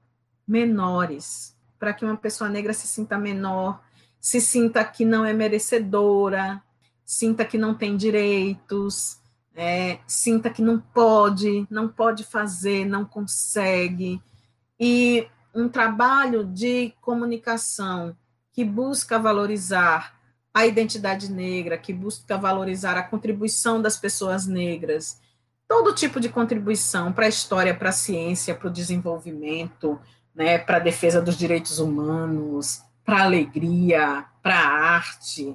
[0.48, 3.80] menores, para que uma pessoa negra se sinta menor,
[4.18, 6.62] se sinta que não é merecedora,
[7.04, 9.18] sinta que não tem direitos,
[9.54, 14.20] é, sinta que não pode, não pode fazer, não consegue.
[14.80, 18.16] E um trabalho de comunicação
[18.56, 20.18] que busca valorizar
[20.54, 25.20] a identidade negra, que busca valorizar a contribuição das pessoas negras,
[25.68, 30.00] todo tipo de contribuição para a história, para a ciência, para o desenvolvimento,
[30.34, 35.54] né, para a defesa dos direitos humanos, para a alegria, para a arte,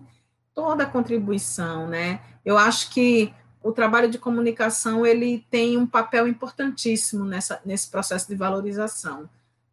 [0.54, 2.20] toda contribuição, né?
[2.46, 3.34] Eu acho que
[3.64, 9.28] o trabalho de comunicação ele tem um papel importantíssimo nessa, nesse processo de valorização,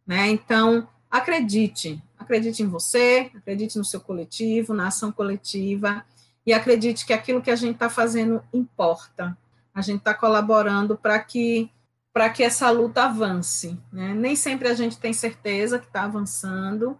[0.05, 0.29] né?
[0.29, 6.05] Então, acredite, acredite em você, acredite no seu coletivo, na ação coletiva,
[6.45, 9.37] e acredite que aquilo que a gente está fazendo importa.
[9.73, 11.71] A gente está colaborando para que
[12.11, 13.79] para que essa luta avance.
[13.93, 14.13] Né?
[14.13, 16.99] Nem sempre a gente tem certeza que está avançando,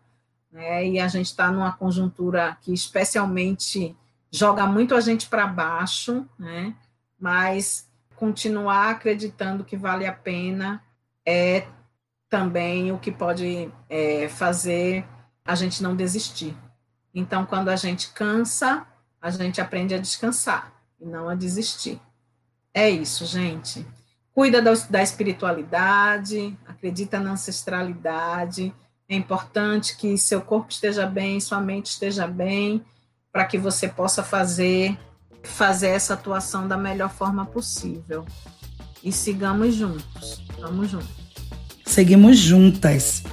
[0.52, 0.88] né?
[0.88, 3.98] e a gente está numa conjuntura que especialmente
[4.32, 6.76] joga muito a gente para baixo, né?
[7.20, 10.82] mas continuar acreditando que vale a pena
[11.26, 11.66] é
[12.30, 15.06] também o que pode é, fazer
[15.44, 16.56] a gente não desistir.
[17.14, 18.86] Então, quando a gente cansa,
[19.22, 22.00] a gente aprende a descansar e não a desistir.
[22.74, 23.86] É isso, gente.
[24.32, 28.74] Cuida da, da espiritualidade, acredita na ancestralidade,
[29.12, 32.86] É importante que seu corpo esteja bem, sua mente esteja bem,
[33.32, 34.98] para que você possa fazer
[35.44, 38.26] fazer essa atuação da melhor forma possível.
[39.04, 40.44] E sigamos juntos.
[40.60, 41.19] Vamos juntos.
[41.90, 43.24] Seguimos juntas.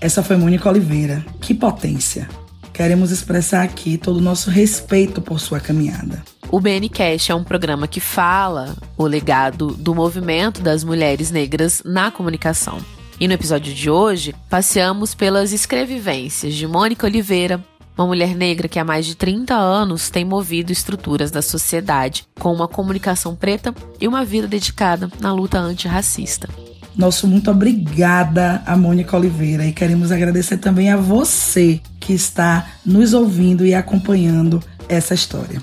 [0.00, 1.22] Essa foi Mônica Oliveira.
[1.38, 2.26] Que potência!
[2.72, 6.24] Queremos expressar aqui todo o nosso respeito por sua caminhada.
[6.50, 12.10] O BNCast é um programa que fala o legado do movimento das mulheres negras na
[12.10, 12.78] comunicação.
[13.20, 17.62] E no episódio de hoje, passeamos pelas escrevivências de Mônica Oliveira,
[17.98, 22.50] uma mulher negra que há mais de 30 anos tem movido estruturas da sociedade com
[22.50, 26.48] uma comunicação preta e uma vida dedicada na luta antirracista.
[26.96, 33.12] Nosso muito obrigada a Mônica Oliveira e queremos agradecer também a você que está nos
[33.12, 35.62] ouvindo e acompanhando essa história.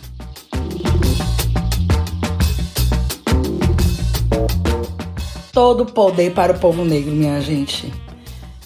[5.51, 7.91] Todo poder para o povo negro, minha gente.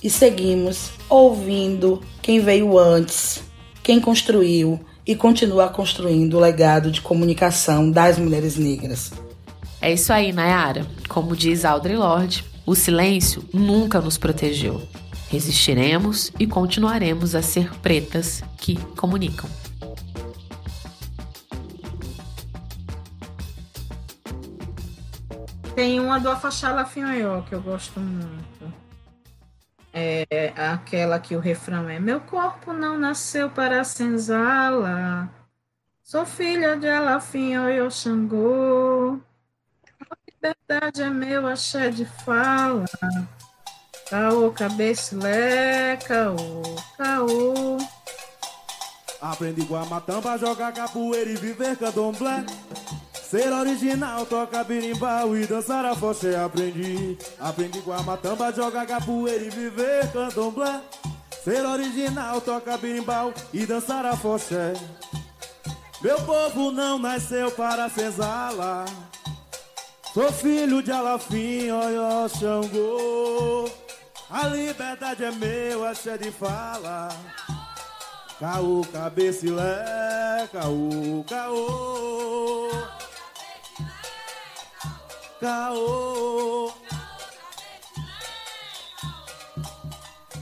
[0.04, 3.44] E seguimos ouvindo quem veio antes,
[3.82, 9.14] quem construiu e continua construindo o legado de comunicação das mulheres negras.
[9.82, 10.86] É isso aí, Nayara.
[11.08, 14.88] Como diz Audre Lorde, o silêncio nunca nos protegeu.
[15.30, 19.50] Resistiremos e continuaremos a ser pretas que comunicam.
[25.74, 28.88] Tem uma do Afachala Finhoió que eu gosto muito
[29.98, 35.30] é aquela que o refrão é Meu corpo não nasceu para senzala,
[36.04, 39.20] sou filha de Alafim Oyo Xangô,
[40.42, 42.86] liberdade é meu axé de fala,
[44.10, 46.62] caô, cabecilé, caô,
[46.98, 47.78] caô.
[49.20, 52.46] Aprendi guamatamba, jogar capoeira e viver candomblé.
[53.14, 57.18] Ser original, toca birimbau e dançar a foché aprendi.
[57.40, 60.82] Aprendi com a matamba, jogar capoeira e viver candomblé.
[61.44, 64.74] Ser original, toca birimbau e dançar a foché
[66.02, 68.86] Meu povo não nasceu para senzala
[70.18, 73.70] Sou filho de Alafim, Oió, Xangô
[74.32, 77.10] A liberdade é meu, axé de fala
[78.40, 82.72] Caô, cabecilé, caô, caô
[85.40, 86.74] caô.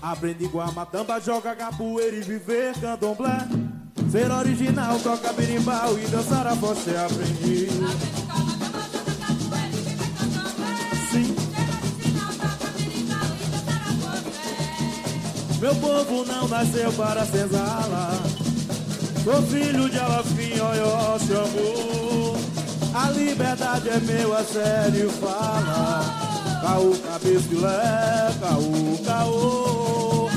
[0.01, 3.39] Aprendi com a matamba, joga capoeira e viver candomblé.
[4.09, 8.14] Ser original, toca berimbau e dançar a foché aprendi.
[15.65, 18.11] Meu povo não nasceu para senzala.
[19.23, 22.37] Sou filho de Alafim, Oió, Xangô.
[22.93, 26.03] A liberdade é meu, a sério fala.
[26.61, 30.29] Caô, cabecilé, caô, caô.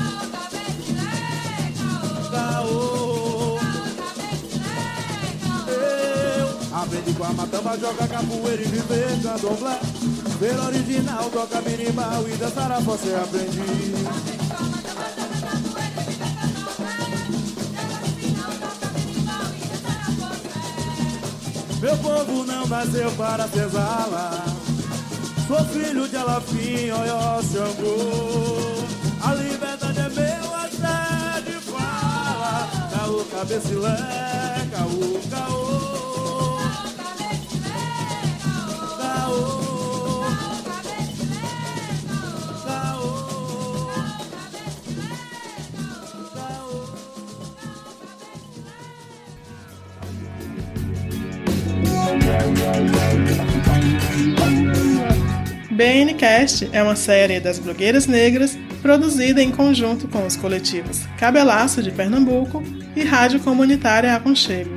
[2.31, 3.59] Caô.
[5.67, 9.79] Eu aprendi com a matamba, joga capoeira e viver candomblé.
[10.39, 14.48] Ver original, toca minimal e dançar a você aprendi.
[21.81, 24.43] Meu povo não nasceu para senzala
[25.47, 28.85] Sou filho de Alafim, Oió, Xangô
[29.23, 32.69] A liberdade é meu, até de fala.
[32.91, 35.98] Caô, cabecilé, caô, caô
[56.19, 61.91] BNcast é uma série das blogueiras negras produzida em conjunto com os coletivos Cabelaço de
[61.91, 62.61] Pernambuco
[62.93, 64.69] e Rádio Comunitária Aconchego.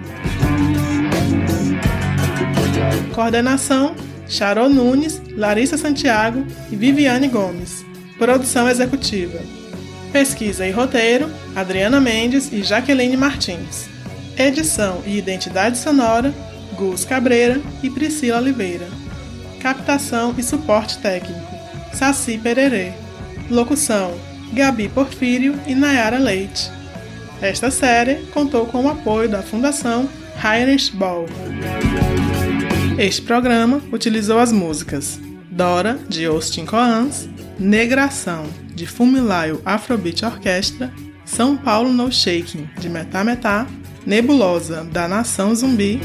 [3.12, 3.96] Coordenação:
[4.28, 7.84] Charô Nunes, Larissa Santiago e Viviane Gomes.
[8.16, 9.40] Produção executiva:
[10.12, 13.88] Pesquisa e roteiro: Adriana Mendes e Jaqueline Martins.
[14.38, 16.32] Edição e identidade sonora:
[16.76, 19.01] Gus Cabreira e Priscila Oliveira.
[19.62, 21.40] Captação e suporte técnico:
[21.94, 22.92] Saci Pererê.
[23.48, 24.12] Locução:
[24.52, 26.68] Gabi Porfírio e Nayara Leite.
[27.40, 30.08] Esta série contou com o apoio da Fundação
[30.44, 31.26] Heinrich Ball.
[32.98, 40.92] Este programa utilizou as músicas Dora, de Austin Coans, Negração, de Fumilayo Afrobeat Orquestra,
[41.24, 43.66] São Paulo No Shaking, de Metá Metá,
[44.04, 46.00] Nebulosa, da Nação Zumbi